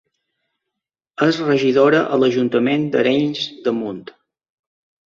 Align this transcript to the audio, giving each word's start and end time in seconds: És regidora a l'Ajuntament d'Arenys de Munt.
És 1.27 1.39
regidora 1.49 2.01
a 2.17 2.19
l'Ajuntament 2.25 2.89
d'Arenys 2.97 3.47
de 3.69 3.77
Munt. 3.83 4.07